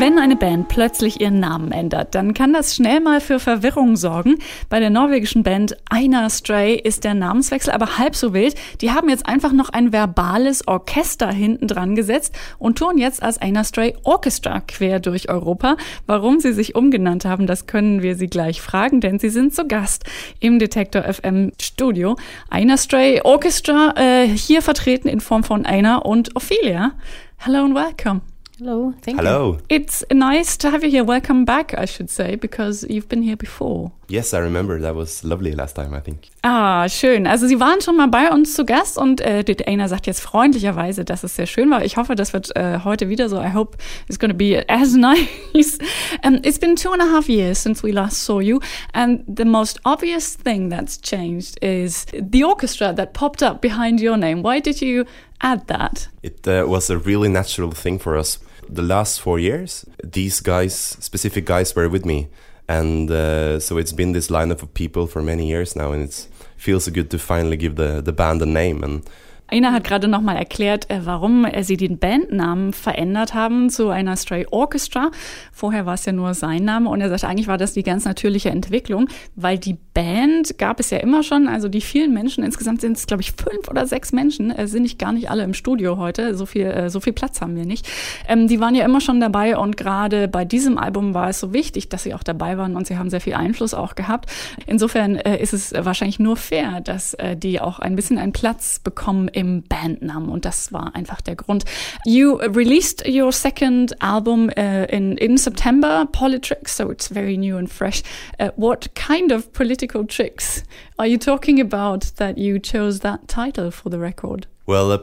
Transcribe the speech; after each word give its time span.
Wenn 0.00 0.20
eine 0.20 0.36
Band 0.36 0.68
plötzlich 0.68 1.20
ihren 1.20 1.40
Namen 1.40 1.72
ändert, 1.72 2.14
dann 2.14 2.32
kann 2.32 2.52
das 2.52 2.76
schnell 2.76 3.00
mal 3.00 3.20
für 3.20 3.40
Verwirrung 3.40 3.96
sorgen. 3.96 4.36
Bei 4.68 4.78
der 4.78 4.90
norwegischen 4.90 5.42
Band 5.42 5.76
Einar 5.90 6.30
Stray 6.30 6.76
ist 6.76 7.02
der 7.02 7.14
Namenswechsel 7.14 7.72
aber 7.72 7.98
halb 7.98 8.14
so 8.14 8.32
wild. 8.32 8.54
Die 8.80 8.92
haben 8.92 9.08
jetzt 9.08 9.26
einfach 9.26 9.52
noch 9.52 9.70
ein 9.70 9.92
verbales 9.92 10.68
Orchester 10.68 11.32
hinten 11.32 11.66
dran 11.66 11.96
gesetzt 11.96 12.32
und 12.60 12.78
tun 12.78 12.96
jetzt 12.96 13.24
als 13.24 13.38
Einar 13.38 13.64
Stray 13.64 13.96
Orchestra 14.04 14.60
quer 14.60 15.00
durch 15.00 15.28
Europa. 15.30 15.76
Warum 16.06 16.38
sie 16.38 16.52
sich 16.52 16.76
umgenannt 16.76 17.24
haben, 17.24 17.48
das 17.48 17.66
können 17.66 18.00
wir 18.00 18.14
sie 18.14 18.28
gleich 18.28 18.60
fragen, 18.60 19.00
denn 19.00 19.18
sie 19.18 19.30
sind 19.30 19.52
zu 19.52 19.66
Gast 19.66 20.04
im 20.38 20.60
Detektor 20.60 21.12
FM 21.12 21.50
Studio. 21.60 22.16
Einar 22.50 22.78
Stray 22.78 23.20
Orchestra 23.24 23.94
äh, 23.96 24.28
hier 24.28 24.62
vertreten 24.62 25.08
in 25.08 25.18
Form 25.18 25.42
von 25.42 25.66
Einar 25.66 26.06
und 26.06 26.36
Ophelia. 26.36 26.92
Hello 27.38 27.64
and 27.64 27.74
welcome. 27.74 28.20
Hello, 28.58 28.92
thank 29.02 29.20
Hello. 29.20 29.52
you. 29.52 29.60
It's 29.68 30.02
nice 30.10 30.56
to 30.56 30.70
have 30.70 30.82
you 30.82 30.90
here. 30.90 31.04
Welcome 31.04 31.44
back, 31.44 31.78
I 31.78 31.84
should 31.84 32.10
say, 32.10 32.34
because 32.34 32.84
you've 32.90 33.08
been 33.08 33.22
here 33.22 33.36
before. 33.36 33.92
Yes, 34.08 34.34
I 34.34 34.38
remember. 34.38 34.80
That 34.80 34.96
was 34.96 35.22
lovely 35.22 35.52
last 35.52 35.76
time, 35.76 35.94
I 35.94 36.00
think. 36.00 36.30
Ah, 36.42 36.88
schön. 36.88 37.28
Also 37.28 37.46
Sie 37.46 37.60
waren 37.60 37.80
schon 37.80 37.96
mal 37.96 38.08
bei 38.08 38.32
uns 38.32 38.54
zu 38.54 38.64
Gast 38.64 38.98
und 38.98 39.20
äh, 39.20 39.44
Dana 39.44 39.86
sagt 39.86 40.08
jetzt 40.08 40.20
freundlicherweise, 40.22 41.04
dass 41.04 41.22
es 41.22 41.36
sehr 41.36 41.46
schön 41.46 41.70
war. 41.70 41.84
Ich 41.84 41.96
hoffe, 41.96 42.16
das 42.16 42.32
wird 42.32 42.56
äh, 42.56 42.80
heute 42.82 43.08
wieder 43.08 43.28
so. 43.28 43.38
I 43.38 43.52
hope 43.54 43.78
it's 44.08 44.18
going 44.18 44.32
to 44.32 44.36
be 44.36 44.64
as 44.68 44.92
nice. 44.96 45.78
um, 46.24 46.40
it's 46.42 46.58
been 46.58 46.74
two 46.74 46.90
and 46.90 47.00
a 47.00 47.06
half 47.06 47.28
years 47.28 47.62
since 47.62 47.84
we 47.84 47.92
last 47.92 48.24
saw 48.24 48.40
you, 48.40 48.58
and 48.92 49.22
the 49.28 49.44
most 49.44 49.78
obvious 49.84 50.34
thing 50.34 50.68
that's 50.68 51.00
changed 51.00 51.62
is 51.62 52.06
the 52.12 52.42
orchestra 52.42 52.92
that 52.92 53.12
popped 53.12 53.40
up 53.40 53.60
behind 53.60 54.00
your 54.00 54.16
name. 54.16 54.42
Why 54.42 54.58
did 54.58 54.82
you 54.82 55.04
add 55.40 55.68
that? 55.68 56.08
It 56.24 56.44
uh, 56.48 56.64
was 56.66 56.90
a 56.90 56.98
really 56.98 57.28
natural 57.28 57.70
thing 57.70 58.00
for 58.00 58.16
us. 58.18 58.38
The 58.68 58.82
last 58.82 59.20
four 59.20 59.38
years, 59.38 59.84
these 60.04 60.40
guys, 60.40 60.74
specific 60.74 61.46
guys, 61.46 61.74
were 61.74 61.88
with 61.88 62.04
me. 62.04 62.28
And 62.68 63.10
uh, 63.10 63.60
so 63.60 63.78
it's 63.78 63.92
been 63.92 64.12
this 64.12 64.28
lineup 64.28 64.62
of 64.62 64.74
people 64.74 65.06
for 65.06 65.22
many 65.22 65.46
years 65.46 65.74
now, 65.74 65.92
and 65.92 66.04
it 66.04 66.28
feels 66.56 66.86
good 66.88 67.10
to 67.10 67.18
finally 67.18 67.56
give 67.56 67.76
the, 67.76 68.02
the 68.02 68.12
band 68.12 68.42
a 68.42 68.46
name. 68.46 68.84
And 68.84 69.08
Ina 69.50 69.72
hat 69.72 69.84
gerade 69.84 70.08
nochmal 70.08 70.36
erklärt, 70.36 70.90
äh, 70.90 71.00
warum 71.04 71.46
sie 71.60 71.76
den 71.78 71.98
Bandnamen 71.98 72.72
verändert 72.74 73.32
haben 73.32 73.70
zu 73.70 73.88
einer 73.88 74.16
Stray 74.16 74.46
Orchestra. 74.50 75.10
Vorher 75.52 75.86
war 75.86 75.94
es 75.94 76.04
ja 76.04 76.12
nur 76.12 76.34
sein 76.34 76.64
Name 76.64 76.90
und 76.90 77.00
er 77.00 77.08
sagt, 77.08 77.24
eigentlich 77.24 77.48
war 77.48 77.56
das 77.56 77.72
die 77.72 77.82
ganz 77.82 78.04
natürliche 78.04 78.50
Entwicklung, 78.50 79.08
weil 79.36 79.58
die 79.58 79.78
Band 79.94 80.58
gab 80.58 80.80
es 80.80 80.90
ja 80.90 80.98
immer 80.98 81.22
schon, 81.22 81.48
also 81.48 81.68
die 81.68 81.80
vielen 81.80 82.12
Menschen, 82.12 82.44
insgesamt 82.44 82.82
sind 82.82 82.96
es 82.96 83.06
glaube 83.06 83.22
ich 83.22 83.32
fünf 83.32 83.68
oder 83.68 83.86
sechs 83.86 84.12
Menschen, 84.12 84.50
äh, 84.50 84.66
sind 84.66 84.82
nicht 84.82 84.98
gar 84.98 85.12
nicht 85.12 85.30
alle 85.30 85.44
im 85.44 85.54
Studio 85.54 85.96
heute, 85.96 86.36
so 86.36 86.44
viel, 86.44 86.66
äh, 86.66 86.90
so 86.90 87.00
viel 87.00 87.14
Platz 87.14 87.40
haben 87.40 87.56
wir 87.56 87.64
nicht. 87.64 87.88
Ähm, 88.28 88.48
die 88.48 88.60
waren 88.60 88.74
ja 88.74 88.84
immer 88.84 89.00
schon 89.00 89.18
dabei 89.18 89.56
und 89.56 89.76
gerade 89.76 90.28
bei 90.28 90.44
diesem 90.44 90.76
Album 90.76 91.14
war 91.14 91.30
es 91.30 91.40
so 91.40 91.54
wichtig, 91.54 91.88
dass 91.88 92.02
sie 92.02 92.12
auch 92.12 92.22
dabei 92.22 92.58
waren 92.58 92.76
und 92.76 92.86
sie 92.86 92.98
haben 92.98 93.08
sehr 93.08 93.20
viel 93.22 93.34
Einfluss 93.34 93.72
auch 93.72 93.94
gehabt. 93.94 94.30
Insofern 94.66 95.16
ist 95.16 95.52
es 95.54 95.72
wahrscheinlich 95.72 96.18
nur 96.18 96.36
fair, 96.36 96.80
dass 96.80 97.16
die 97.36 97.60
auch 97.60 97.78
ein 97.78 97.96
bisschen 97.96 98.18
einen 98.18 98.32
Platz 98.32 98.78
bekommen 98.78 99.28
im 99.38 99.62
Bandnamen 99.62 100.28
und 100.28 100.44
das 100.44 100.72
war 100.72 100.94
einfach 100.94 101.20
der 101.20 101.36
Grund. 101.36 101.64
You 102.04 102.36
released 102.36 103.06
your 103.06 103.32
second 103.32 103.94
album 104.02 104.50
uh, 104.56 104.84
in 104.88 105.16
in 105.18 105.38
September, 105.38 106.06
Politricks, 106.12 106.76
so 106.76 106.90
it's 106.90 107.08
very 107.08 107.36
new 107.36 107.56
and 107.56 107.70
fresh. 107.70 108.02
Uh, 108.40 108.50
what 108.56 108.94
kind 108.94 109.32
of 109.32 109.52
political 109.52 110.04
tricks 110.06 110.64
are 110.96 111.08
you 111.08 111.18
talking 111.18 111.60
about 111.60 112.16
that 112.16 112.36
you 112.36 112.58
chose 112.58 113.00
that 113.00 113.28
title 113.28 113.70
for 113.70 113.90
the 113.90 113.98
record? 113.98 114.46
well, 114.68 114.92
uh, 114.92 114.98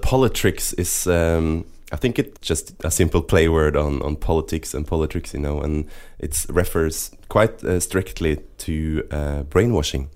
is, 0.78 1.08
um, 1.08 1.66
I 1.91 1.95
think 1.95 2.19
it's 2.19 2.39
just 2.39 2.75
a 2.83 2.91
simple 2.91 3.23
play 3.23 3.50
word 3.50 3.75
on, 3.75 4.00
on 4.03 4.16
politics 4.16 4.75
and 4.75 4.86
politics, 4.86 5.33
you 5.33 5.39
know, 5.39 5.59
and 5.59 5.90
it 6.19 6.45
refers 6.50 7.09
quite 7.29 7.63
uh, 7.63 7.79
strictly 7.79 8.38
to 8.59 9.07
uh, 9.09 9.41
brainwashing. 9.44 10.09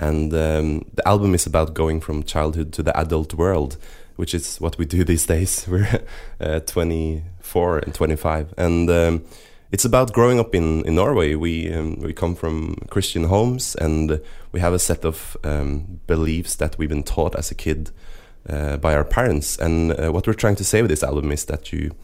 And 0.00 0.32
um, 0.34 0.84
the 0.94 1.06
album 1.06 1.34
is 1.34 1.46
about 1.46 1.74
going 1.74 2.00
from 2.00 2.22
childhood 2.22 2.72
to 2.74 2.82
the 2.82 2.96
adult 2.98 3.34
world, 3.34 3.76
which 4.16 4.34
is 4.34 4.58
what 4.60 4.78
we 4.78 4.84
do 4.84 5.04
these 5.12 5.26
days. 5.26 5.66
We're 5.70 6.02
uh, 6.40 6.60
24 6.60 7.78
and 7.78 7.94
25. 7.94 8.54
And 8.56 8.90
um, 8.90 9.24
it's 9.72 9.84
about 9.84 10.12
growing 10.12 10.38
up 10.38 10.54
in, 10.54 10.84
in 10.84 10.94
Norway. 10.94 11.34
We, 11.34 11.72
um, 11.72 12.00
we 12.00 12.12
come 12.12 12.34
from 12.34 12.76
Christian 12.90 13.24
homes 13.24 13.74
and 13.76 14.20
we 14.52 14.60
have 14.60 14.72
a 14.72 14.78
set 14.78 15.04
of 15.04 15.36
um, 15.44 16.00
beliefs 16.06 16.56
that 16.56 16.78
we've 16.78 16.88
been 16.88 17.02
taught 17.02 17.34
as 17.34 17.50
a 17.50 17.54
kid 17.54 17.90
uh, 18.48 18.76
by 18.76 18.94
our 18.94 19.04
parents. 19.04 19.58
And 19.58 19.92
uh, 19.92 20.10
what 20.10 20.26
we're 20.26 20.34
trying 20.34 20.56
to 20.56 20.64
say 20.64 20.82
with 20.82 20.90
this 20.90 21.02
album 21.02 21.32
is 21.32 21.44
that 21.46 21.72
you 21.72 21.94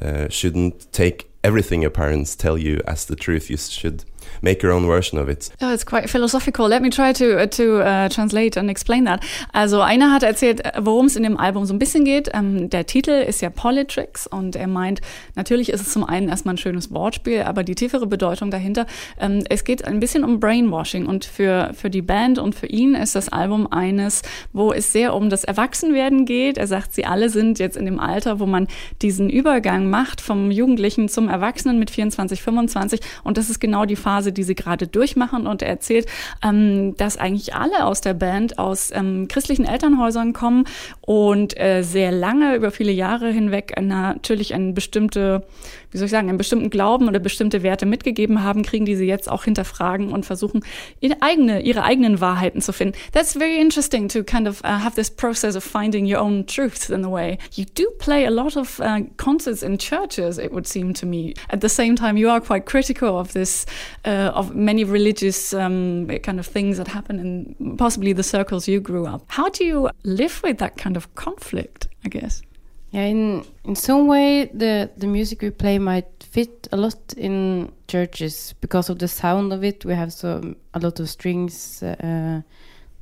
uh, 0.00 0.28
shouldn't 0.28 0.92
take 0.92 1.30
everything 1.44 1.82
your 1.82 1.90
parents 1.90 2.34
tell 2.34 2.56
you 2.56 2.80
as 2.86 3.04
the 3.04 3.16
truth. 3.16 3.50
You 3.50 3.56
should 3.56 4.04
make 4.40 4.66
your 4.66 4.72
own 4.72 4.86
version 4.86 5.18
of 5.18 5.28
it. 5.28 5.50
Oh, 5.60 5.72
it's 5.72 5.86
quite 5.86 6.08
philosophical. 6.08 6.68
Let 6.68 6.82
me 6.82 6.90
try 6.90 7.12
to, 7.12 7.42
uh, 7.42 7.46
to 7.46 7.80
uh, 7.80 8.08
translate 8.08 8.56
and 8.56 8.70
explain 8.70 9.04
that. 9.04 9.20
Also 9.52 9.80
einer 9.80 10.12
hat 10.12 10.22
erzählt, 10.22 10.62
worum 10.80 11.06
es 11.06 11.16
in 11.16 11.22
dem 11.22 11.36
Album 11.36 11.64
so 11.64 11.74
ein 11.74 11.78
bisschen 11.78 12.04
geht. 12.04 12.30
Ähm, 12.34 12.70
der 12.70 12.86
Titel 12.86 13.10
ist 13.10 13.40
ja 13.40 13.50
Politricks 13.50 14.26
und 14.26 14.56
er 14.56 14.66
meint, 14.66 15.00
natürlich 15.34 15.70
ist 15.70 15.80
es 15.80 15.92
zum 15.92 16.04
einen 16.04 16.28
erstmal 16.28 16.54
ein 16.54 16.58
schönes 16.58 16.92
Wortspiel, 16.92 17.42
aber 17.42 17.64
die 17.64 17.74
tiefere 17.74 18.06
Bedeutung 18.06 18.50
dahinter, 18.50 18.86
ähm, 19.20 19.44
es 19.48 19.64
geht 19.64 19.84
ein 19.84 20.00
bisschen 20.00 20.24
um 20.24 20.40
Brainwashing 20.40 21.06
und 21.06 21.24
für, 21.24 21.70
für 21.74 21.90
die 21.90 22.02
Band 22.02 22.38
und 22.38 22.54
für 22.54 22.66
ihn 22.66 22.94
ist 22.94 23.14
das 23.14 23.28
Album 23.28 23.66
eines, 23.70 24.22
wo 24.52 24.72
es 24.72 24.92
sehr 24.92 25.14
um 25.14 25.30
das 25.30 25.44
Erwachsenwerden 25.44 26.24
geht. 26.24 26.58
Er 26.58 26.66
sagt, 26.66 26.94
sie 26.94 27.04
alle 27.04 27.28
sind 27.28 27.58
jetzt 27.58 27.76
in 27.76 27.84
dem 27.84 27.98
Alter, 27.98 28.40
wo 28.40 28.46
man 28.46 28.68
diesen 29.00 29.30
Übergang 29.30 29.90
macht 29.90 30.20
vom 30.20 30.50
Jugendlichen 30.50 31.08
zum 31.08 31.28
Erwachsenen 31.28 31.78
mit 31.78 31.90
24, 31.90 32.42
25 32.42 33.00
und 33.24 33.38
das 33.38 33.50
ist 33.50 33.60
genau 33.60 33.84
die 33.84 33.96
Phase, 33.96 34.11
die 34.20 34.42
sie 34.42 34.54
gerade 34.54 34.86
durchmachen. 34.86 35.46
Und 35.46 35.62
er 35.62 35.68
erzählt, 35.68 36.06
ähm, 36.44 36.94
dass 36.96 37.16
eigentlich 37.16 37.54
alle 37.54 37.86
aus 37.86 38.00
der 38.02 38.14
Band 38.14 38.58
aus 38.58 38.90
ähm, 38.92 39.28
christlichen 39.28 39.64
Elternhäusern 39.64 40.32
kommen 40.32 40.64
und 41.00 41.58
äh, 41.58 41.82
sehr 41.82 42.12
lange, 42.12 42.54
über 42.56 42.70
viele 42.70 42.92
Jahre 42.92 43.30
hinweg, 43.30 43.74
natürlich 43.80 44.54
eine 44.54 44.72
bestimmte, 44.72 45.44
wie 45.90 45.98
soll 45.98 46.06
ich 46.06 46.10
sagen, 46.10 46.28
einen 46.28 46.38
bestimmten 46.38 46.70
Glauben 46.70 47.08
oder 47.08 47.18
bestimmte 47.18 47.62
Werte 47.62 47.86
mitgegeben 47.86 48.42
haben, 48.42 48.62
kriegen 48.62 48.84
die 48.84 48.96
sie 48.96 49.06
jetzt 49.06 49.30
auch 49.30 49.44
hinterfragen 49.44 50.10
und 50.10 50.26
versuchen, 50.26 50.64
ihre, 51.00 51.16
eigene, 51.20 51.62
ihre 51.62 51.84
eigenen 51.84 52.20
Wahrheiten 52.20 52.60
zu 52.60 52.72
finden. 52.72 52.96
That's 53.12 53.32
very 53.32 53.60
interesting 53.60 54.08
to 54.08 54.22
kind 54.22 54.48
of 54.48 54.62
uh, 54.64 54.68
have 54.68 54.94
this 54.94 55.10
process 55.10 55.56
of 55.56 55.64
finding 55.64 56.06
your 56.06 56.20
own 56.20 56.46
truths 56.46 56.90
in 56.90 57.04
a 57.04 57.10
way. 57.10 57.38
You 57.52 57.64
do 57.64 57.84
play 57.98 58.26
a 58.26 58.30
lot 58.30 58.56
of 58.56 58.80
uh, 58.80 59.00
concerts 59.16 59.62
in 59.62 59.78
churches, 59.78 60.38
it 60.38 60.52
would 60.52 60.66
seem 60.66 60.94
to 60.94 61.06
me. 61.06 61.34
At 61.50 61.60
the 61.60 61.68
same 61.68 61.96
time, 61.96 62.16
you 62.16 62.30
are 62.30 62.40
quite 62.40 62.66
critical 62.66 63.18
of 63.18 63.32
this 63.32 63.66
uh, 64.04 64.32
of 64.34 64.54
many 64.54 64.84
religious 64.84 65.54
um, 65.54 66.06
kind 66.22 66.40
of 66.40 66.46
things 66.46 66.76
that 66.76 66.88
happen 66.88 67.18
in 67.20 67.76
possibly 67.76 68.12
the 68.12 68.22
circles 68.22 68.68
you 68.68 68.80
grew 68.80 69.06
up. 69.06 69.24
How 69.28 69.48
do 69.48 69.64
you 69.64 69.90
live 70.04 70.42
with 70.42 70.58
that 70.58 70.76
kind 70.76 70.96
of 70.96 71.14
conflict? 71.14 71.88
I 72.04 72.08
guess. 72.08 72.42
Yeah, 72.90 73.04
in 73.04 73.44
in 73.64 73.74
some 73.74 74.06
way, 74.06 74.50
the 74.52 74.90
the 74.96 75.06
music 75.06 75.42
we 75.42 75.50
play 75.50 75.78
might 75.78 76.06
fit 76.22 76.68
a 76.72 76.76
lot 76.76 77.14
in 77.16 77.72
churches 77.88 78.54
because 78.60 78.90
of 78.90 78.98
the 78.98 79.08
sound 79.08 79.52
of 79.52 79.64
it. 79.64 79.84
We 79.84 79.94
have 79.94 80.12
some 80.12 80.56
a 80.74 80.78
lot 80.78 81.00
of 81.00 81.08
strings 81.08 81.82
uh, 81.82 82.42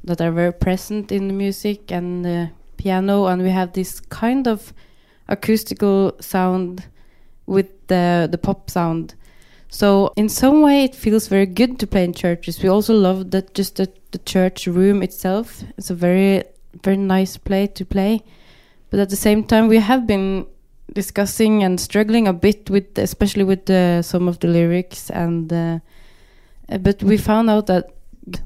that 0.05 0.21
are 0.21 0.31
very 0.31 0.53
present 0.53 1.11
in 1.11 1.29
the 1.29 1.35
music 1.35 1.91
and 1.91 2.25
the 2.25 2.51
piano, 2.77 3.27
and 3.27 3.43
we 3.43 3.51
have 3.51 3.73
this 3.73 4.01
kind 4.01 4.47
of 4.47 4.73
acoustical 5.29 6.13
sound 6.21 6.85
with 7.47 7.69
the 7.89 8.29
the 8.31 8.39
pop 8.39 8.71
sound. 8.71 9.15
So 9.71 10.13
in 10.17 10.29
some 10.29 10.63
way, 10.63 10.85
it 10.85 10.95
feels 10.95 11.29
very 11.29 11.47
good 11.47 11.79
to 11.79 11.87
play 11.87 12.05
in 12.05 12.13
churches. 12.13 12.63
We 12.63 12.69
also 12.69 12.93
love 12.93 13.31
that 13.31 13.55
just 13.55 13.77
the, 13.77 13.89
the 14.11 14.19
church 14.19 14.67
room 14.67 15.03
itself. 15.03 15.63
It's 15.79 15.91
a 15.91 15.95
very 15.95 16.45
very 16.83 16.97
nice 16.97 17.37
place 17.37 17.71
to 17.75 17.85
play, 17.85 18.23
but 18.91 19.01
at 19.01 19.11
the 19.11 19.17
same 19.17 19.45
time, 19.45 19.69
we 19.69 19.79
have 19.79 20.07
been 20.07 20.47
discussing 20.93 21.63
and 21.63 21.81
struggling 21.81 22.29
a 22.29 22.33
bit 22.33 22.71
with, 22.71 22.97
especially 22.99 23.45
with 23.45 23.67
the, 23.67 24.03
some 24.03 24.29
of 24.29 24.39
the 24.41 24.49
lyrics, 24.49 25.11
and 25.11 25.53
uh, 25.53 25.79
but 26.81 27.03
we 27.03 27.17
found 27.17 27.51
out 27.51 27.67
that 27.67 27.91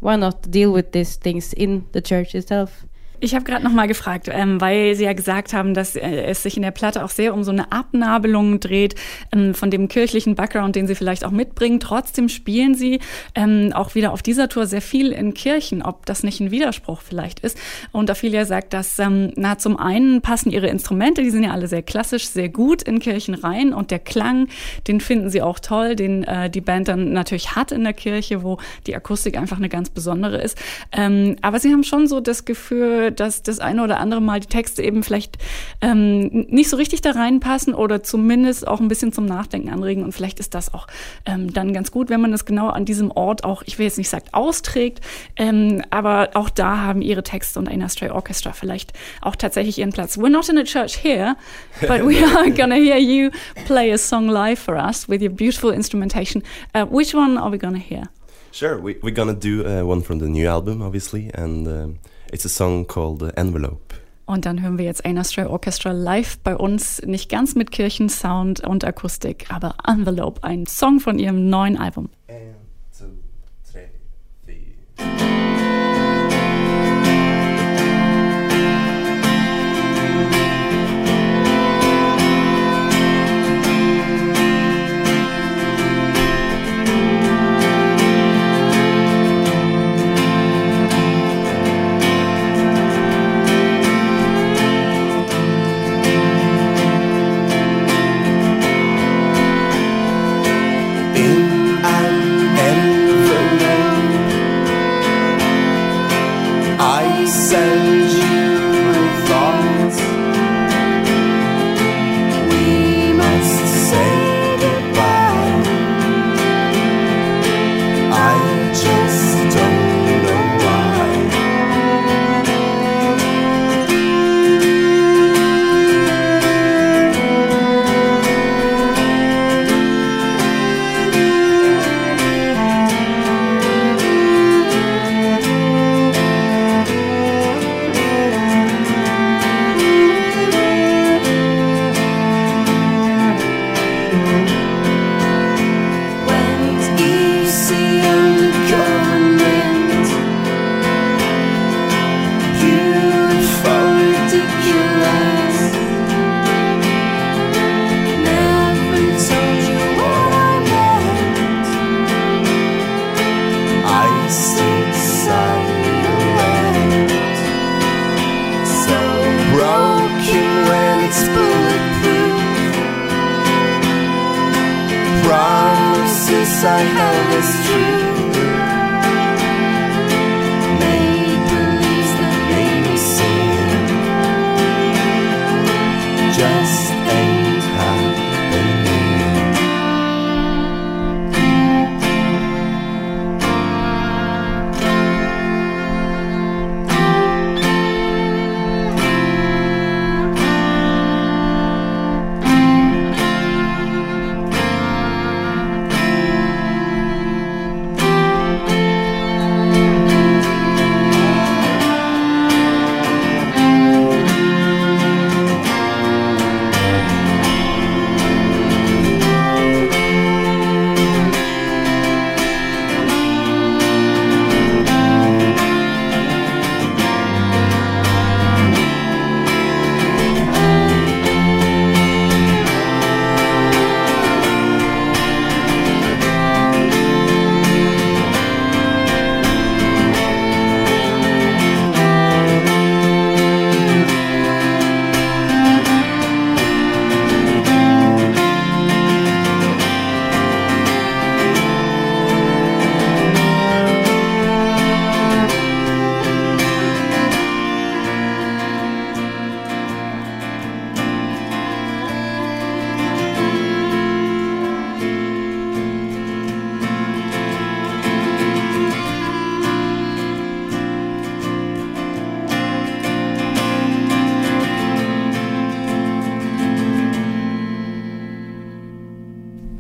why 0.01 0.17
not 0.17 0.51
deal 0.51 0.73
with 0.73 0.93
these 0.93 1.17
things 1.17 1.53
in 1.53 1.87
the 1.93 2.01
church 2.01 2.35
itself. 2.35 2.87
Ich 3.21 3.35
habe 3.35 3.45
gerade 3.45 3.65
noch 3.65 3.73
mal 3.73 3.87
gefragt, 3.87 4.29
ähm, 4.31 4.61
weil 4.61 4.97
Sie 4.97 5.05
ja 5.05 5.13
gesagt 5.13 5.53
haben, 5.53 5.73
dass 5.73 5.95
äh, 5.95 6.25
es 6.25 6.43
sich 6.43 6.57
in 6.57 6.63
der 6.63 6.73
Platte 6.73 7.05
auch 7.05 7.11
sehr 7.11 7.33
um 7.33 7.45
so 7.45 7.53
eine 7.53 7.71
Abnabelung 7.71 8.59
dreht 8.59 8.97
ähm, 9.33 9.55
von 9.55 9.71
dem 9.71 9.89
kirchlichen 9.89 10.35
Background, 10.35 10.75
den 10.75 10.87
Sie 10.87 10.97
vielleicht 10.97 11.25
auch 11.25 11.31
mitbringen. 11.31 11.79
Trotzdem 11.79 12.29
spielen 12.29 12.75
Sie 12.75 12.99
ähm, 13.35 13.73
auch 13.73 13.95
wieder 13.95 14.13
auf 14.13 14.23
dieser 14.23 14.49
Tour 14.49 14.67
sehr 14.67 14.83
viel 14.83 15.13
in 15.13 15.33
Kirchen, 15.33 15.81
ob 15.83 16.07
das 16.07 16.25
nicht 16.25 16.41
ein 16.41 16.51
Widerspruch 16.51 17.03
vielleicht 17.03 17.41
ist. 17.41 17.57
Und 17.93 18.11
Ophelia 18.11 18.45
sagt, 18.47 18.73
dass 18.73 18.99
ähm, 18.99 19.33
na 19.37 19.59
zum 19.59 19.79
einen 19.79 20.21
passen 20.21 20.51
Ihre 20.51 20.67
Instrumente, 20.67 21.23
die 21.23 21.31
sind 21.31 21.45
ja 21.45 21.53
alle 21.53 21.69
sehr 21.69 21.83
klassisch, 21.83 22.27
sehr 22.27 22.49
gut 22.49 22.83
in 22.83 22.99
Kirchen 22.99 23.35
rein 23.35 23.73
und 23.73 23.93
der 23.93 24.01
Klang, 24.01 24.49
den 24.89 25.01
finden 25.01 25.31
Sie 25.31 25.41
auch 25.41 25.61
toll, 25.61 25.95
den 25.95 26.25
äh, 26.25 26.51
die 26.51 26.61
Band 26.61 26.89
dann 26.89 27.13
natürlich 27.13 27.55
hat 27.55 27.71
in 27.71 27.85
der 27.85 27.93
Kirche, 27.93 28.43
wo 28.43 28.59
die 28.89 28.97
Akustik 28.97 29.39
einfach 29.39 29.59
eine 29.59 29.69
ganz 29.69 29.89
besondere 29.89 30.43
ist. 30.43 30.59
Ähm, 30.91 31.37
aber 31.43 31.61
Sie 31.61 31.71
haben 31.73 31.85
schon 31.85 32.09
so 32.09 32.21
das 32.21 32.45
Gefühl 32.45 33.04
dafür, 33.05 33.11
dass 33.11 33.43
das 33.43 33.59
eine 33.59 33.83
oder 33.83 33.99
andere 33.99 34.21
Mal 34.21 34.41
die 34.41 34.47
Texte 34.47 34.83
eben 34.83 35.03
vielleicht 35.03 35.39
ähm, 35.81 36.47
nicht 36.49 36.69
so 36.69 36.77
richtig 36.77 37.01
da 37.03 37.13
reinpassen 37.13 37.75
oder 37.75 38.03
zumindest 38.03 38.67
auch 38.67 38.81
ein 38.81 38.89
bisschen 38.89 39.13
zum 39.13 39.27
Nachdenken 39.27 39.71
anregen. 39.71 40.05
Und 40.05 40.13
vielleicht 40.13 40.41
ist 40.41 40.55
das 40.55 40.73
auch 40.75 40.87
ähm, 41.27 41.53
dann 41.53 41.73
ganz 41.73 41.91
gut, 41.91 42.11
wenn 42.11 42.21
man 42.21 42.33
das 42.33 42.45
genau 42.45 42.69
an 42.69 42.85
diesem 42.85 43.11
Ort 43.11 43.45
auch, 43.45 43.63
ich 43.67 43.79
will 43.79 43.87
jetzt 43.87 43.99
nicht 43.99 44.09
sagen, 44.09 44.27
austrägt, 44.33 45.01
ähm, 45.37 45.83
aber 45.91 46.31
auch 46.35 46.51
da 46.51 46.79
haben 46.79 47.03
ihre 47.03 47.23
Texte 47.23 47.59
und 47.59 47.69
Aina 47.69 47.89
Stray 47.89 48.11
Orchestra 48.11 48.53
vielleicht 48.53 48.93
auch 49.21 49.37
tatsächlich 49.37 49.79
ihren 49.79 49.93
Platz. 49.93 50.19
We're 50.19 50.31
not 50.31 50.49
in 50.49 50.59
a 50.59 50.65
church 50.65 50.97
here, 51.03 51.37
but 51.81 52.01
we 52.01 52.25
are 52.37 52.51
gonna 52.51 52.77
hear 52.77 52.99
you 52.99 53.31
play 53.67 53.93
a 53.93 53.99
song 53.99 54.29
live 54.29 54.59
for 54.59 54.77
us 54.77 55.09
with 55.09 55.21
your 55.21 55.31
beautiful 55.31 55.71
instrumentation. 55.71 56.43
Uh, 56.75 56.85
which 56.87 57.15
one 57.15 57.39
are 57.39 57.51
we 57.51 57.59
gonna 57.59 57.79
hear? 57.79 58.09
Sure, 58.55 58.79
we, 58.79 58.95
we're 59.03 59.11
gonna 59.11 59.35
do 59.35 59.67
uh, 59.67 59.83
one 59.85 60.01
from 60.01 60.21
the 60.21 60.29
new 60.29 60.47
album, 60.47 60.81
obviously, 60.81 61.29
and 61.35 61.67
um, 61.67 61.99
it's 62.33 62.45
a 62.45 62.49
song 62.49 62.85
called 62.85 63.21
uh, 63.21 63.33
Envelope. 63.37 63.97
Und 64.27 64.47
dann 64.47 64.63
hören 64.63 64.79
wir 64.79 64.85
jetzt 64.85 65.05
Aina 65.05 65.25
Stray 65.25 65.47
Orchestra 65.47 65.91
live 65.91 66.39
bei 66.39 66.57
uns, 66.57 67.03
nicht 67.03 67.29
ganz 67.29 67.57
mit 67.57 67.73
Kirchensound 67.73 68.61
und 68.61 68.85
Akustik, 68.85 69.47
aber 69.49 69.75
Envelope, 69.85 70.45
ein 70.45 70.67
Song 70.67 71.01
von 71.01 71.19
ihrem 71.19 71.51
neuen 71.51 71.77
Album. 71.77 72.11
Ein, 72.29 72.55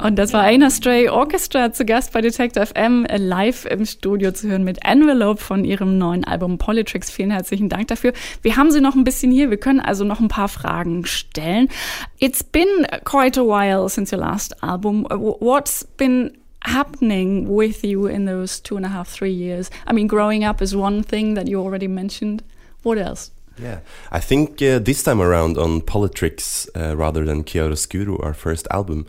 Und 0.04 0.16
das 0.16 0.34
war 0.34 0.42
Aina 0.42 0.68
Stray 0.68 1.08
Orchestra 1.08 1.72
zu 1.72 1.86
Gast 1.86 2.12
bei 2.12 2.20
Detector 2.20 2.66
FM 2.66 3.06
äh, 3.06 3.16
live 3.16 3.64
im 3.64 3.86
Studio 3.86 4.32
zu 4.32 4.50
hören 4.50 4.62
mit 4.62 4.84
Envelope 4.84 5.40
von 5.40 5.64
ihrem 5.64 5.96
neuen 5.96 6.24
Album 6.24 6.58
Politrix. 6.58 7.10
Vielen 7.10 7.30
herzlichen 7.30 7.70
Dank 7.70 7.88
dafür. 7.88 8.12
Wir 8.42 8.58
haben 8.58 8.70
sie 8.70 8.82
noch 8.82 8.94
ein 8.94 9.04
bisschen 9.04 9.32
hier. 9.32 9.48
Wir 9.48 9.56
können 9.56 9.80
also 9.80 10.04
noch 10.04 10.20
ein 10.20 10.28
paar 10.28 10.48
Fragen 10.48 11.06
stellen. 11.06 11.70
It's 12.18 12.44
been 12.44 12.86
quite 13.04 13.40
a 13.40 13.44
while 13.44 13.88
since 13.88 14.14
your 14.14 14.20
last 14.20 14.62
album. 14.62 15.06
What's 15.08 15.86
been 15.96 16.32
happening 16.62 17.48
with 17.48 17.82
you 17.82 18.04
in 18.04 18.26
those 18.26 18.62
two 18.62 18.76
and 18.76 18.84
a 18.84 18.90
half, 18.90 19.08
three 19.08 19.32
years? 19.32 19.70
I 19.90 19.94
mean, 19.94 20.06
growing 20.06 20.44
up 20.44 20.60
is 20.60 20.76
one 20.76 21.02
thing 21.02 21.34
that 21.36 21.48
you 21.48 21.58
already 21.62 21.88
mentioned. 21.88 22.42
What 22.82 22.98
else? 22.98 23.30
Yeah, 23.58 23.78
I 24.12 24.20
think 24.20 24.60
uh, 24.60 24.80
this 24.80 25.02
time 25.02 25.22
around 25.22 25.56
on 25.56 25.80
Politrix 25.80 26.68
uh, 26.76 26.94
rather 26.94 27.24
than 27.24 27.44
Chiaroscuro, 27.44 28.22
our 28.22 28.34
first 28.34 28.68
album, 28.70 29.06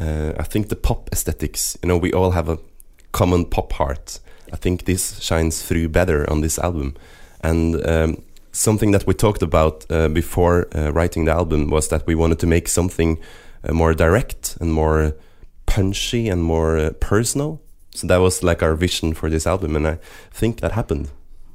uh, 0.00 0.32
I 0.38 0.44
think 0.44 0.68
the 0.68 0.76
pop 0.76 1.08
aesthetics, 1.12 1.76
you 1.82 1.88
know, 1.88 1.96
we 1.96 2.12
all 2.12 2.30
have 2.30 2.48
a 2.48 2.58
common 3.12 3.44
pop 3.44 3.72
heart. 3.74 4.20
I 4.52 4.56
think 4.56 4.84
this 4.84 5.20
shines 5.20 5.62
through 5.62 5.88
better 5.90 6.28
on 6.30 6.40
this 6.40 6.58
album. 6.58 6.94
And 7.42 7.86
um, 7.86 8.22
something 8.52 8.92
that 8.92 9.06
we 9.06 9.14
talked 9.14 9.42
about 9.42 9.84
uh, 9.90 10.08
before 10.08 10.68
uh, 10.74 10.90
writing 10.92 11.26
the 11.26 11.32
album 11.32 11.70
was 11.70 11.88
that 11.88 12.06
we 12.06 12.14
wanted 12.14 12.38
to 12.40 12.46
make 12.46 12.68
something 12.68 13.18
uh, 13.62 13.72
more 13.72 13.94
direct 13.94 14.56
and 14.60 14.72
more 14.72 15.14
punchy 15.66 16.28
and 16.28 16.42
more 16.42 16.78
uh, 16.78 16.90
personal. 17.00 17.60
So 17.94 18.06
that 18.06 18.18
was 18.18 18.42
like 18.42 18.62
our 18.62 18.74
vision 18.74 19.14
for 19.14 19.28
this 19.28 19.46
album, 19.46 19.76
and 19.76 19.86
I 19.86 19.98
think 20.30 20.60
that 20.60 20.72
happened. 20.72 21.10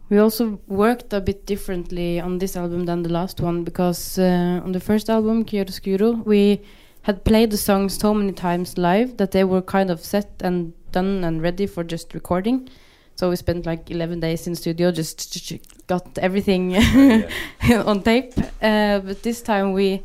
we 0.10 0.20
also 0.20 0.60
worked 0.68 1.14
a 1.14 1.22
bit 1.22 1.46
differently 1.46 2.20
on 2.20 2.38
this 2.38 2.56
album 2.56 2.86
than 2.86 3.04
the 3.04 3.10
last 3.10 3.42
one 3.42 3.64
because 3.64 4.20
uh, 4.20 4.62
on 4.64 4.72
the 4.72 4.80
first 4.80 5.10
album, 5.10 5.46
Chiaroscuro, 5.46 6.24
we 6.26 6.62
had 7.06 7.24
played 7.24 7.52
the 7.52 7.58
songs 7.58 7.96
so 8.00 8.16
many 8.16 8.32
times 8.32 8.80
live 8.80 9.18
that 9.18 9.30
they 9.30 9.44
were 9.44 9.62
kind 9.62 9.92
of 9.92 10.00
set 10.00 10.28
and 10.40 10.74
done 10.92 11.24
and 11.24 11.40
ready 11.40 11.68
for 11.68 11.84
just 11.84 12.16
recording. 12.16 12.68
So 13.16 13.30
we 13.30 13.36
spent 13.36 13.68
like 13.68 13.92
11 13.92 14.22
days 14.22 14.48
in 14.48 14.56
studio, 14.56 14.92
just 14.92 15.54
got 15.86 16.18
everything 16.18 16.76
on 17.86 18.02
tape. 18.02 18.34
Uh, 18.60 19.00
but 19.00 19.22
this 19.22 19.44
time 19.44 19.74
we 19.74 20.04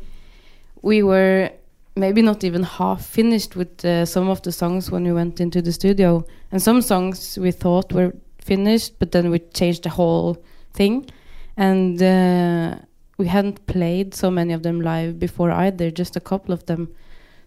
we 0.83 1.01
were 1.01 1.49
maybe 1.95 2.21
not 2.21 2.43
even 2.43 2.61
half 2.61 3.03
finished 3.03 3.55
with 3.55 3.83
uh, 3.83 4.05
some 4.05 4.29
of 4.29 4.43
the 4.43 4.51
songs 4.51 4.91
when 4.91 5.03
we 5.03 5.11
went 5.11 5.41
into 5.41 5.59
the 5.59 5.71
studio, 5.71 6.23
and 6.51 6.61
some 6.61 6.83
songs 6.83 7.37
we 7.41 7.51
thought 7.51 7.91
were 7.91 8.13
finished, 8.37 8.93
but 8.99 9.11
then 9.11 9.31
we 9.31 9.39
changed 9.39 9.83
the 9.83 9.89
whole 9.89 10.37
thing, 10.73 11.09
and 11.57 12.01
uh, 12.01 12.75
we 13.21 13.27
hadn't 13.27 13.67
played 13.67 14.15
so 14.15 14.31
many 14.31 14.51
of 14.51 14.63
them 14.63 14.81
live 14.81 15.19
before 15.19 15.51
either, 15.51 15.91
just 15.91 16.15
a 16.15 16.19
couple 16.19 16.53
of 16.55 16.65
them. 16.65 16.91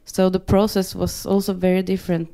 So 0.07 0.31
the 0.31 0.39
process 0.39 0.97
was 0.97 1.27
also 1.27 1.59
very 1.59 1.83
different. 1.83 2.29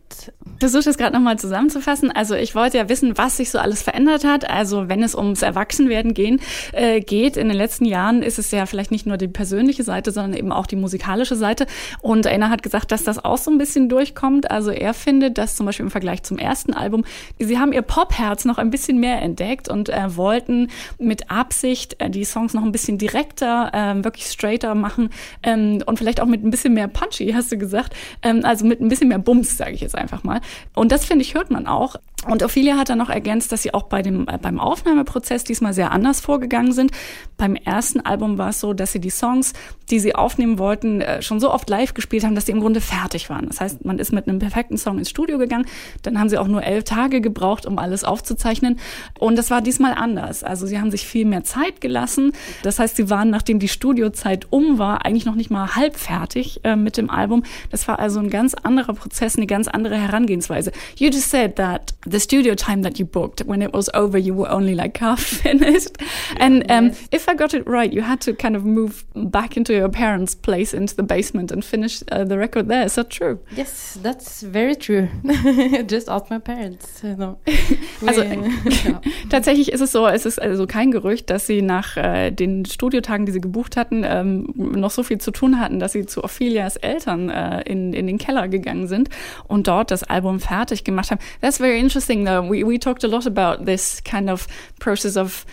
Versuche 0.58 0.82
das 0.84 0.98
gerade 0.98 1.14
nochmal 1.14 1.38
zusammenzufassen. 1.38 2.10
Also 2.10 2.34
ich 2.34 2.54
wollte 2.54 2.78
ja 2.78 2.88
wissen, 2.88 3.16
was 3.16 3.36
sich 3.36 3.50
so 3.50 3.58
alles 3.58 3.80
verändert 3.80 4.24
hat. 4.24 4.48
Also 4.50 4.88
wenn 4.88 5.02
es 5.02 5.14
ums 5.14 5.42
Erwachsenwerden 5.42 6.12
gehen, 6.12 6.40
äh, 6.72 7.00
geht, 7.00 7.36
in 7.36 7.48
den 7.48 7.56
letzten 7.56 7.84
Jahren 7.84 8.22
ist 8.22 8.38
es 8.38 8.50
ja 8.50 8.66
vielleicht 8.66 8.90
nicht 8.90 9.06
nur 9.06 9.16
die 9.16 9.28
persönliche 9.28 9.84
Seite, 9.84 10.10
sondern 10.10 10.34
eben 10.34 10.52
auch 10.52 10.66
die 10.66 10.76
musikalische 10.76 11.36
Seite. 11.36 11.66
Und 12.02 12.26
Einer 12.26 12.50
hat 12.50 12.62
gesagt, 12.62 12.90
dass 12.92 13.04
das 13.04 13.24
auch 13.24 13.38
so 13.38 13.50
ein 13.50 13.58
bisschen 13.58 13.88
durchkommt. 13.88 14.50
Also 14.50 14.72
er 14.72 14.92
findet, 14.92 15.38
dass 15.38 15.54
zum 15.54 15.66
Beispiel 15.66 15.84
im 15.84 15.90
Vergleich 15.90 16.24
zum 16.24 16.38
ersten 16.38 16.74
Album, 16.74 17.04
sie 17.38 17.58
haben 17.58 17.72
ihr 17.72 17.82
Popherz 17.82 18.44
noch 18.44 18.58
ein 18.58 18.70
bisschen 18.70 18.98
mehr 18.98 19.22
entdeckt 19.22 19.68
und 19.68 19.88
äh, 19.88 20.16
wollten 20.16 20.68
mit 20.98 21.30
Absicht 21.30 21.96
äh, 22.00 22.10
die 22.10 22.24
Songs 22.24 22.52
noch 22.52 22.64
ein 22.64 22.72
bisschen 22.72 22.98
direkter, 22.98 23.70
äh, 23.72 24.04
wirklich 24.04 24.26
straighter 24.26 24.74
machen 24.74 25.10
ähm, 25.44 25.82
und 25.86 25.98
vielleicht 25.98 26.20
auch 26.20 26.26
mit 26.26 26.44
ein 26.44 26.50
bisschen 26.50 26.74
mehr 26.74 26.88
punchy, 26.88 27.32
hast 27.32 27.52
du 27.52 27.59
gesagt. 27.60 27.94
Ähm, 28.22 28.40
also 28.44 28.66
mit 28.66 28.80
ein 28.80 28.88
bisschen 28.88 29.08
mehr 29.08 29.20
Bums, 29.20 29.56
sage 29.56 29.72
ich 29.72 29.80
jetzt 29.80 29.94
einfach 29.94 30.24
mal. 30.24 30.40
Und 30.74 30.90
das 30.90 31.04
finde 31.04 31.22
ich, 31.22 31.34
hört 31.34 31.52
man 31.52 31.68
auch. 31.68 31.94
Und 32.26 32.42
Ophelia 32.42 32.76
hat 32.76 32.90
dann 32.90 32.98
noch 32.98 33.08
ergänzt, 33.08 33.50
dass 33.50 33.62
sie 33.62 33.72
auch 33.72 33.84
bei 33.84 34.02
dem, 34.02 34.28
äh, 34.28 34.36
beim 34.36 34.60
Aufnahmeprozess 34.60 35.42
diesmal 35.44 35.72
sehr 35.72 35.90
anders 35.90 36.20
vorgegangen 36.20 36.72
sind. 36.72 36.90
Beim 37.38 37.54
ersten 37.54 38.00
Album 38.00 38.36
war 38.36 38.50
es 38.50 38.60
so, 38.60 38.74
dass 38.74 38.92
sie 38.92 39.00
die 39.00 39.10
Songs, 39.10 39.54
die 39.90 39.98
sie 39.98 40.14
aufnehmen 40.14 40.58
wollten, 40.58 41.00
äh, 41.00 41.22
schon 41.22 41.40
so 41.40 41.50
oft 41.50 41.70
live 41.70 41.94
gespielt 41.94 42.24
haben, 42.24 42.34
dass 42.34 42.44
sie 42.44 42.52
im 42.52 42.60
Grunde 42.60 42.82
fertig 42.82 43.30
waren. 43.30 43.46
Das 43.46 43.62
heißt, 43.62 43.86
man 43.86 43.98
ist 43.98 44.12
mit 44.12 44.28
einem 44.28 44.38
perfekten 44.38 44.76
Song 44.76 44.98
ins 44.98 45.08
Studio 45.08 45.38
gegangen. 45.38 45.64
Dann 46.02 46.20
haben 46.20 46.28
sie 46.28 46.36
auch 46.36 46.46
nur 46.46 46.62
elf 46.62 46.84
Tage 46.84 47.22
gebraucht, 47.22 47.64
um 47.64 47.78
alles 47.78 48.04
aufzuzeichnen. 48.04 48.78
Und 49.18 49.36
das 49.36 49.50
war 49.50 49.62
diesmal 49.62 49.94
anders. 49.94 50.44
Also 50.44 50.66
sie 50.66 50.78
haben 50.78 50.90
sich 50.90 51.06
viel 51.06 51.24
mehr 51.24 51.44
Zeit 51.44 51.80
gelassen. 51.80 52.32
Das 52.62 52.78
heißt, 52.78 52.96
sie 52.96 53.08
waren, 53.08 53.30
nachdem 53.30 53.58
die 53.60 53.68
Studiozeit 53.68 54.46
um 54.50 54.78
war, 54.78 55.06
eigentlich 55.06 55.24
noch 55.24 55.36
nicht 55.36 55.50
mal 55.50 55.74
halb 55.74 55.96
fertig 55.96 56.60
äh, 56.64 56.76
mit 56.76 56.98
dem 56.98 57.08
Album. 57.08 57.44
Das 57.70 57.86
war 57.88 57.98
also 57.98 58.20
ein 58.20 58.30
ganz 58.30 58.54
anderer 58.54 58.94
Prozess, 58.94 59.36
eine 59.36 59.46
ganz 59.46 59.68
andere 59.68 59.96
Herangehensweise. 59.96 60.72
You 60.96 61.08
just 61.08 61.30
said 61.30 61.56
that 61.56 61.94
the 62.06 62.18
studio 62.18 62.54
time 62.54 62.82
that 62.82 62.98
you 62.98 63.06
booked 63.06 63.46
when 63.46 63.62
it 63.62 63.72
was 63.72 63.90
over 63.94 64.18
you 64.18 64.34
were 64.34 64.50
only 64.50 64.74
like 64.74 64.98
half 64.98 65.20
finished 65.42 65.96
and 66.38 66.70
um, 66.70 66.92
if 67.10 67.28
i 67.28 67.34
got 67.34 67.54
it 67.54 67.66
right 67.66 67.92
you 67.92 68.02
had 68.02 68.20
to 68.20 68.32
kind 68.34 68.56
of 68.56 68.64
move 68.64 69.04
back 69.14 69.56
into 69.56 69.72
your 69.72 69.88
parents 69.88 70.34
place 70.34 70.72
into 70.72 70.94
the 70.94 71.02
basement 71.02 71.52
and 71.52 71.64
finish 71.64 72.02
uh, 72.12 72.24
the 72.24 72.38
record 72.38 72.68
there 72.68 72.84
is 72.84 72.94
that 72.94 73.10
true 73.10 73.38
yes 73.56 73.98
that's 74.02 74.42
very 74.42 74.74
true 74.74 75.08
just 75.86 76.08
ask 76.08 76.30
my 76.30 76.38
parents 76.38 77.00
know. 77.02 77.38
also 78.06 78.22
ja. 78.22 79.00
tatsächlich 79.28 79.72
ist 79.72 79.80
es 79.80 79.92
so 79.92 80.06
es 80.06 80.26
ist 80.26 80.40
also 80.40 80.66
kein 80.66 80.90
gerücht 80.90 81.30
dass 81.30 81.46
sie 81.46 81.62
nach 81.62 81.96
äh, 81.96 82.30
den 82.30 82.64
studiotagen 82.64 83.26
die 83.26 83.32
sie 83.32 83.40
gebucht 83.40 83.76
hatten 83.76 84.04
ähm, 84.04 84.52
noch 84.56 84.90
so 84.90 85.02
viel 85.02 85.18
zu 85.18 85.30
tun 85.30 85.60
hatten 85.60 85.78
dass 85.78 85.92
sie 85.92 86.06
zu 86.06 86.24
Ophelias 86.24 86.76
Eltern 86.76 87.28
äh, 87.28 87.39
in, 87.66 87.92
in 87.92 88.06
den 88.06 88.18
Keller 88.18 88.48
gegangen 88.48 88.88
sind 88.88 89.10
und 89.46 89.68
dort 89.68 89.90
das 89.90 90.02
Album 90.02 90.40
fertig 90.40 90.84
gemacht 90.84 91.10
haben 91.10 91.20
that's 91.40 91.58
very 91.58 91.78
interesting 91.78 92.00
interesting 92.00 92.24
though. 92.24 92.42
We 92.42 92.64
we 92.64 92.78
talked 92.78 93.04
a 93.04 93.08
lot 93.08 93.26
about 93.26 93.66
this 93.66 94.00
kind 94.00 94.30
of 94.30 94.46
process 94.78 95.16
of 95.16 95.44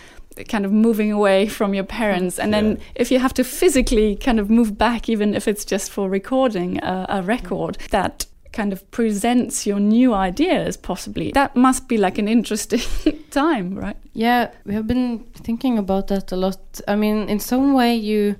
kind 0.48 0.64
of 0.64 0.70
moving 0.72 1.12
away 1.12 1.48
from 1.48 1.74
your 1.74 1.84
parents 1.84 2.38
and 2.38 2.52
then 2.52 2.76
yeah. 2.76 2.84
if 2.94 3.10
you 3.10 3.18
have 3.18 3.34
to 3.34 3.42
physically 3.42 4.14
kind 4.16 4.38
of 4.38 4.48
move 4.48 4.78
back 4.78 5.08
even 5.08 5.34
if 5.34 5.48
it's 5.48 5.64
just 5.64 5.90
for 5.90 6.08
recording 6.08 6.78
a, 6.78 7.06
a 7.08 7.22
record 7.22 7.76
that 7.90 8.24
kind 8.52 8.72
of 8.72 8.88
presents 8.92 9.66
your 9.66 9.80
new 9.80 10.14
ideas 10.14 10.76
possibly 10.76 11.32
that 11.32 11.56
must 11.56 11.88
be 11.88 11.96
like 11.96 12.18
an 12.18 12.28
interesting 12.28 12.80
time 13.30 13.74
right 13.74 13.96
yeah 14.12 14.48
we 14.64 14.74
have 14.74 14.86
been 14.86 15.24
thinking 15.42 15.76
about 15.76 16.06
that 16.06 16.30
a 16.30 16.36
lot 16.36 16.80
i 16.86 16.94
mean 16.94 17.28
in 17.28 17.40
some 17.40 17.74
way 17.74 17.96
you 17.96 18.36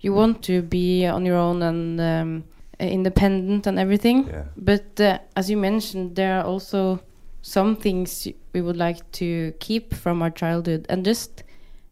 you 0.00 0.12
want 0.12 0.42
to 0.42 0.62
be 0.62 1.06
on 1.06 1.24
your 1.24 1.36
own 1.36 1.62
and 1.62 2.00
um, 2.00 2.44
independent 2.78 3.66
and 3.66 3.78
everything. 3.78 4.26
Yeah. 4.26 4.44
but 4.56 5.00
uh, 5.00 5.18
as 5.34 5.50
you 5.50 5.56
mentioned 5.56 6.16
there 6.16 6.38
are 6.38 6.44
also 6.44 7.00
some 7.42 7.76
things 7.76 8.28
we 8.52 8.60
would 8.60 8.76
like 8.76 9.10
to 9.12 9.52
keep 9.60 9.94
from 9.94 10.22
our 10.22 10.30
childhood. 10.30 10.86
And 10.88 11.04
just 11.04 11.42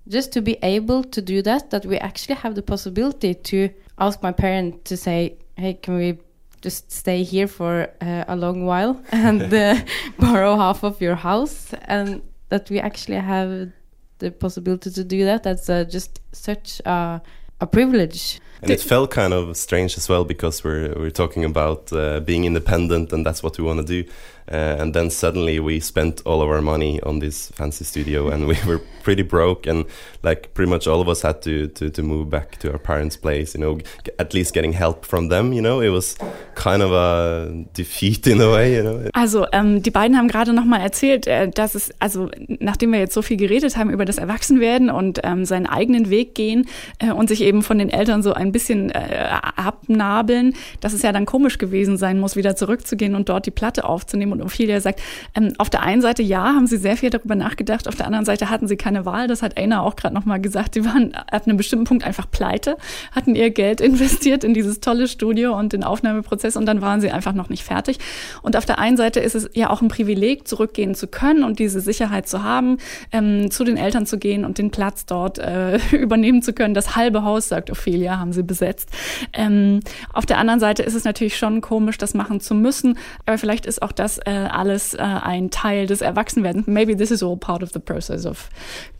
just 0.08 0.32
to 0.32 0.42
be 0.42 0.58
able 0.62 1.02
to 1.04 1.22
do 1.22 1.40
that 1.42 1.70
that 1.70 1.86
we 1.86 1.96
actually 1.98 2.34
have 2.34 2.54
the 2.54 2.62
possibility 2.62 3.34
to 3.34 3.70
ask 3.98 4.22
my 4.22 4.32
parent 4.32 4.84
to 4.84 4.96
say 4.96 5.36
hey 5.56 5.74
can 5.74 5.96
we 5.96 6.18
just 6.64 6.90
stay 6.90 7.22
here 7.22 7.46
for 7.46 7.88
uh, 8.00 8.24
a 8.26 8.34
long 8.34 8.64
while 8.64 9.00
and 9.12 9.52
uh, 9.54 9.76
borrow 10.18 10.56
half 10.56 10.82
of 10.82 11.00
your 11.00 11.14
house? 11.14 11.72
And 11.84 12.22
that 12.48 12.70
we 12.70 12.80
actually 12.80 13.18
have 13.18 13.70
the 14.18 14.30
possibility 14.30 14.90
to 14.90 15.04
do 15.04 15.24
that. 15.24 15.42
That's 15.42 15.68
uh, 15.68 15.84
just 15.84 16.20
such 16.32 16.80
a, 16.86 17.20
a 17.60 17.66
privilege. 17.66 18.40
And 18.62 18.70
it 18.70 18.80
felt 18.80 19.10
kind 19.10 19.34
of 19.34 19.56
strange 19.56 19.96
as 19.98 20.08
well 20.08 20.24
because 20.24 20.64
we're 20.64 20.94
we're 20.96 21.10
talking 21.10 21.44
about 21.44 21.92
uh, 21.92 22.20
being 22.20 22.44
independent 22.44 23.12
and 23.12 23.24
that's 23.26 23.42
what 23.42 23.58
we 23.58 23.64
want 23.64 23.86
to 23.86 24.02
do 24.02 24.10
uh, 24.50 24.76
and 24.78 24.94
then 24.94 25.10
suddenly 25.10 25.58
we 25.58 25.80
spent 25.80 26.20
all 26.26 26.42
of 26.42 26.50
our 26.50 26.60
money 26.60 27.00
on 27.02 27.18
this 27.18 27.50
fancy 27.52 27.84
studio 27.84 28.28
and 28.28 28.46
we 28.46 28.56
were 28.66 28.80
pretty 29.02 29.22
broke 29.22 29.66
and 29.66 29.86
like 30.22 30.52
pretty 30.54 30.70
much 30.70 30.86
all 30.86 31.00
of 31.00 31.08
us 31.08 31.22
had 31.22 31.40
to 31.42 31.68
to, 31.68 31.90
to 31.90 32.02
move 32.02 32.28
back 32.30 32.58
to 32.58 32.70
our 32.72 32.78
parents 32.78 33.16
place 33.16 33.54
you 33.54 33.60
know 33.60 33.78
at 34.18 34.34
least 34.34 34.54
getting 34.54 34.72
help 34.72 35.06
from 35.06 35.28
them 35.28 35.52
you 35.52 35.62
know? 35.62 35.80
It 35.80 35.90
was 35.90 36.16
kind 36.54 36.82
of 36.82 36.92
a 36.92 37.64
defeat 37.74 38.26
in 38.26 38.40
a 38.40 38.50
way 38.50 38.76
you 38.76 38.82
know? 38.82 39.08
Also 39.12 39.46
ähm, 39.52 39.82
die 39.82 39.90
beiden 39.90 40.16
haben 40.16 40.28
gerade 40.28 40.52
noch 40.52 40.64
mal 40.64 40.80
erzählt 40.80 41.26
äh, 41.26 41.48
dass 41.48 41.74
es 41.74 41.90
also 41.98 42.30
nachdem 42.58 42.92
wir 42.92 42.98
jetzt 42.98 43.14
so 43.14 43.22
viel 43.22 43.36
geredet 43.36 43.76
haben 43.76 43.90
über 43.90 44.04
das 44.04 44.18
Erwachsenwerden 44.18 44.90
und 44.90 45.20
ähm, 45.22 45.44
seinen 45.44 45.66
eigenen 45.66 46.10
Weg 46.10 46.34
gehen 46.34 46.66
äh, 46.98 47.12
und 47.12 47.28
sich 47.28 47.42
eben 47.42 47.62
von 47.62 47.78
den 47.78 47.90
Eltern 47.90 48.22
so 48.22 48.32
ein 48.32 48.52
bisschen 48.52 48.90
äh, 48.90 49.28
abnabeln 49.56 50.54
dass 50.80 50.92
es 50.92 51.02
ja 51.02 51.12
dann 51.12 51.26
komisch 51.26 51.58
gewesen 51.58 51.96
sein 51.96 52.18
muss 52.18 52.36
wieder 52.36 52.56
zurückzugehen 52.56 53.14
und 53.14 53.28
dort 53.28 53.46
die 53.46 53.50
Platte 53.50 53.84
aufzunehmen 53.84 54.33
und 54.34 54.42
Ophelia 54.42 54.80
sagt, 54.80 55.00
ähm, 55.34 55.52
auf 55.58 55.70
der 55.70 55.82
einen 55.82 56.02
Seite 56.02 56.22
ja, 56.22 56.44
haben 56.44 56.66
sie 56.66 56.76
sehr 56.76 56.96
viel 56.96 57.10
darüber 57.10 57.34
nachgedacht, 57.34 57.88
auf 57.88 57.94
der 57.94 58.06
anderen 58.06 58.24
Seite 58.24 58.50
hatten 58.50 58.68
sie 58.68 58.76
keine 58.76 59.06
Wahl. 59.06 59.28
Das 59.28 59.42
hat 59.42 59.56
Aina 59.56 59.80
auch 59.82 59.96
gerade 59.96 60.14
nochmal 60.14 60.40
gesagt. 60.40 60.74
Sie 60.74 60.84
waren 60.84 61.14
ab 61.14 61.46
einem 61.46 61.56
bestimmten 61.56 61.84
Punkt 61.84 62.04
einfach 62.04 62.30
pleite, 62.30 62.76
hatten 63.12 63.34
ihr 63.34 63.50
Geld 63.50 63.80
investiert 63.94 64.44
in 64.44 64.54
dieses 64.54 64.80
tolle 64.80 65.08
Studio 65.08 65.58
und 65.58 65.72
den 65.72 65.84
Aufnahmeprozess 65.84 66.56
und 66.56 66.66
dann 66.66 66.82
waren 66.82 67.00
sie 67.00 67.10
einfach 67.10 67.32
noch 67.32 67.48
nicht 67.48 67.64
fertig. 67.64 67.98
Und 68.42 68.56
auf 68.56 68.66
der 68.66 68.78
einen 68.78 68.96
Seite 68.96 69.20
ist 69.20 69.34
es 69.34 69.48
ja 69.54 69.70
auch 69.70 69.82
ein 69.82 69.88
Privileg, 69.88 70.46
zurückgehen 70.48 70.94
zu 70.94 71.06
können 71.06 71.44
und 71.44 71.58
diese 71.58 71.80
Sicherheit 71.80 72.28
zu 72.28 72.42
haben, 72.42 72.78
ähm, 73.12 73.50
zu 73.50 73.64
den 73.64 73.76
Eltern 73.76 74.06
zu 74.06 74.18
gehen 74.18 74.44
und 74.44 74.58
den 74.58 74.70
Platz 74.70 75.06
dort 75.06 75.38
äh, 75.38 75.78
übernehmen 75.92 76.42
zu 76.42 76.52
können. 76.52 76.74
Das 76.74 76.96
halbe 76.96 77.22
Haus, 77.22 77.48
sagt 77.48 77.70
Ophelia, 77.70 78.18
haben 78.18 78.32
sie 78.32 78.42
besetzt. 78.42 78.90
Ähm, 79.32 79.80
auf 80.12 80.26
der 80.26 80.38
anderen 80.38 80.60
Seite 80.60 80.82
ist 80.82 80.94
es 80.94 81.04
natürlich 81.04 81.36
schon 81.36 81.60
komisch, 81.60 81.98
das 81.98 82.14
machen 82.14 82.40
zu 82.40 82.54
müssen. 82.54 82.98
Aber 83.26 83.38
vielleicht 83.38 83.66
ist 83.66 83.82
auch 83.82 83.92
das 83.92 84.18
äh, 84.24 84.30
alles 84.30 84.94
äh, 84.94 85.02
ein 85.02 85.50
Teil 85.50 85.86
des 85.86 86.00
Erwachsenwerdens. 86.00 86.66
Maybe 86.66 86.96
this 86.96 87.10
is 87.10 87.22
all 87.22 87.36
part 87.36 87.62
of 87.62 87.72
the 87.72 87.80
process 87.80 88.26
of 88.26 88.48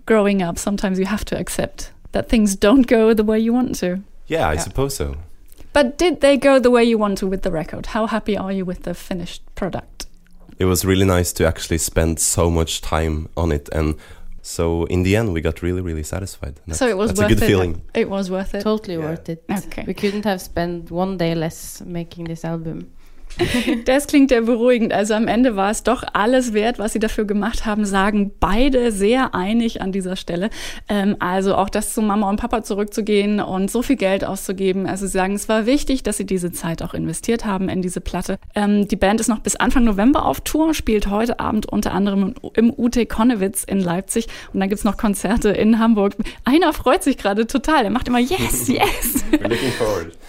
growing 0.07 0.43
up. 0.43 0.59
Sometimes 0.59 0.99
you 0.99 1.07
have 1.07 1.25
to 1.27 1.37
accept 1.37 1.93
that 2.13 2.29
things 2.29 2.57
don't 2.57 2.87
go 2.87 3.15
the 3.15 3.25
way 3.25 3.39
you 3.39 3.53
want 3.53 3.79
to. 3.81 4.03
Yeah, 4.27 4.49
I 4.49 4.55
yeah. 4.55 4.61
suppose 4.61 4.97
so. 4.97 5.17
But 5.73 5.99
did 5.99 6.21
they 6.21 6.37
go 6.37 6.61
the 6.61 6.71
way 6.71 6.85
you 6.85 6.99
want 6.99 7.19
to 7.19 7.27
with 7.27 7.43
the 7.43 7.51
record? 7.51 7.87
How 7.87 8.07
happy 8.07 8.37
are 8.37 8.53
you 8.53 8.65
with 8.65 8.85
the 8.85 8.95
finished 8.95 9.43
product? 9.55 10.07
It 10.59 10.67
was 10.67 10.85
really 10.85 11.05
nice 11.05 11.33
to 11.35 11.47
actually 11.47 11.79
spend 11.79 12.21
so 12.21 12.49
much 12.49 12.81
time 12.81 13.29
on 13.37 13.51
it 13.51 13.69
and 13.73 13.97
so 14.41 14.85
in 14.85 15.03
the 15.03 15.17
end 15.17 15.33
we 15.33 15.41
got 15.41 15.63
really 15.63 15.81
really 15.81 16.03
satisfied 16.03 16.61
so 16.71 16.87
it 16.87 16.99
was 16.99 17.09
that's 17.09 17.21
worth 17.21 17.31
a 17.31 17.35
good 17.35 17.43
it. 17.43 17.47
feeling 17.47 17.83
it 17.95 18.11
was 18.11 18.31
worth 18.31 18.55
it 18.55 18.61
totally 18.61 18.99
yeah. 18.99 19.07
worth 19.07 19.29
it 19.31 19.43
okay 19.51 19.85
we 19.87 19.95
couldn't 19.95 20.25
have 20.25 20.39
spent 20.39 20.91
one 20.91 21.17
day 21.17 21.35
less 21.35 21.81
making 21.81 22.25
this 22.25 22.45
album 22.45 22.93
Das 23.85 24.07
klingt 24.07 24.31
ja 24.31 24.41
beruhigend. 24.41 24.93
Also 24.93 25.15
am 25.15 25.29
Ende 25.29 25.57
war 25.57 25.71
es 25.71 25.83
doch 25.83 26.03
alles 26.13 26.53
wert, 26.53 26.79
was 26.79 26.93
sie 26.93 26.99
dafür 26.99 27.25
gemacht 27.25 27.67
haben, 27.67 27.85
sagen 27.85 28.33
beide 28.41 28.93
sehr 28.93 29.35
einig 29.35 29.81
an 29.81 29.93
dieser 29.93 30.17
Stelle. 30.17 30.51
Ähm, 30.89 31.17
also 31.19 31.55
auch 31.55 31.69
das 31.69 31.95
zu 31.95 32.03
Mama 32.03 32.29
und 32.29 32.41
Papa 32.41 32.63
zurückzugehen 32.63 33.41
und 33.41 33.71
so 33.71 33.83
viel 33.83 33.97
Geld 33.97 34.25
auszugeben. 34.25 34.87
Also 34.87 35.07
sie 35.07 35.13
sagen, 35.13 35.35
es 35.35 35.49
war 35.49 35.67
wichtig, 35.67 36.03
dass 36.03 36.17
sie 36.17 36.27
diese 36.27 36.53
Zeit 36.53 36.83
auch 36.83 36.95
investiert 36.95 37.45
haben 37.45 37.69
in 37.69 37.83
diese 37.83 38.01
Platte. 38.01 38.39
Ähm, 38.55 38.89
die 38.89 38.97
Band 38.97 39.21
ist 39.21 39.29
noch 39.29 39.41
bis 39.41 39.57
Anfang 39.57 39.85
November 39.85 40.27
auf 40.27 40.41
Tour, 40.41 40.75
spielt 40.75 41.09
heute 41.09 41.41
Abend 41.41 41.67
unter 41.67 41.93
anderem 41.93 42.35
im 42.55 42.73
UT 42.77 42.97
Konnewitz 43.09 43.65
in 43.65 43.81
Leipzig 43.81 44.27
und 44.53 44.61
dann 44.61 44.69
gibt's 44.69 44.85
noch 44.85 44.97
Konzerte 44.97 45.51
in 45.51 45.79
Hamburg. 45.79 46.15
Einer 46.45 46.73
freut 46.73 47.03
sich 47.03 47.17
gerade 47.17 47.47
total. 47.47 47.85
Er 47.85 47.91
macht 47.91 48.09
immer 48.09 48.19
Yes, 48.19 48.69
yes. 48.69 49.25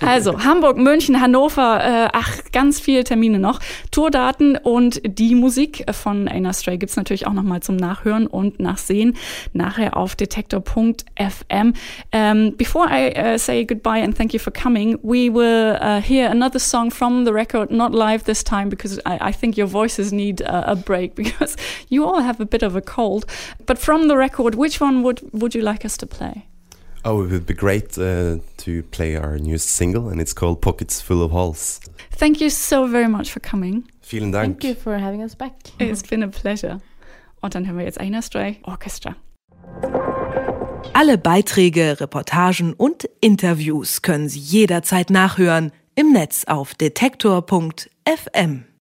also 0.01 0.43
Hamburg, 0.43 0.77
München, 0.77 1.21
Hannover, 1.21 1.79
äh, 1.83 2.09
ach, 2.12 2.39
ganz 2.51 2.79
viele 2.95 3.03
Termine 3.03 3.39
noch. 3.39 3.59
Tourdaten 3.91 4.55
und 4.55 5.01
die 5.03 5.35
Musik 5.35 5.83
von 5.91 6.29
Aina 6.29 6.53
Stray 6.53 6.77
gibt's 6.77 6.95
natürlich 6.95 7.27
auch 7.27 7.33
nochmal 7.33 7.59
zum 7.61 7.75
Nachhören 7.75 8.25
und 8.25 8.61
Nachsehen 8.61 9.17
nachher 9.51 9.97
auf 9.97 10.15
detektor.fm. 10.15 11.73
Um, 12.13 12.55
before 12.55 12.87
I 12.89 13.11
uh, 13.17 13.37
say 13.37 13.65
goodbye 13.65 14.01
and 14.01 14.15
thank 14.15 14.33
you 14.33 14.39
for 14.39 14.53
coming, 14.53 14.97
we 15.03 15.29
will 15.29 15.77
uh, 15.81 15.99
hear 15.99 16.29
another 16.29 16.59
song 16.59 16.89
from 16.89 17.25
the 17.25 17.33
record, 17.33 17.69
not 17.69 17.93
live 17.93 18.23
this 18.23 18.45
time 18.45 18.69
because 18.69 18.97
I, 19.05 19.29
I 19.29 19.33
think 19.33 19.57
your 19.57 19.67
voices 19.67 20.13
need 20.13 20.39
a, 20.39 20.71
a 20.71 20.75
break 20.77 21.15
because 21.21 21.57
you 21.89 22.05
all 22.05 22.21
have 22.21 22.39
a 22.39 22.45
bit 22.45 22.63
of 22.63 22.77
a 22.77 22.81
cold. 22.81 23.25
But 23.65 23.77
from 23.77 24.07
the 24.07 24.15
record, 24.15 24.55
which 24.55 24.79
one 24.79 25.03
would, 25.03 25.19
would 25.33 25.53
you 25.53 25.61
like 25.61 25.83
us 25.83 25.97
to 25.97 26.07
play? 26.07 26.45
Oh, 27.07 27.21
it 27.21 27.29
would 27.29 27.45
be 27.45 27.53
great 27.53 27.97
uh, 28.00 28.39
to 28.57 28.81
play 28.89 29.15
our 29.15 29.38
newest 29.38 29.69
single, 29.69 30.09
and 30.09 30.19
it's 30.19 30.33
called 30.33 30.59
Pockets 30.62 31.01
Full 31.01 31.21
of 31.21 31.31
Holes. 31.31 31.79
Thank 32.09 32.41
you 32.41 32.50
so 32.50 32.88
very 32.88 33.07
much 33.07 33.31
for 33.31 33.39
coming. 33.39 33.83
Vielen 34.01 34.31
Dank. 34.31 34.59
Thank 34.59 34.63
you 34.63 34.74
for 34.74 34.97
having 34.97 35.21
us 35.21 35.35
back. 35.35 35.53
It's 35.79 36.01
been 36.01 36.24
a 36.24 36.27
pleasure. 36.27 36.81
Und 37.41 37.53
dann 37.53 37.67
hören 37.67 37.77
wir 37.77 37.85
jetzt 37.85 38.00
Aina 38.00 38.24
Stray 38.24 38.57
Orchestra. 38.63 39.15
Alle 40.93 41.19
Beiträge, 41.19 42.00
Reportagen 42.00 42.74
und 42.74 43.07
Interviews 43.21 44.01
können 44.01 44.27
Sie 44.27 44.39
jederzeit 44.39 45.12
nachhören 45.12 45.71
im 45.93 46.12
Netz 46.12 46.45
auf 46.45 46.74
detektor.fm. 46.74 48.65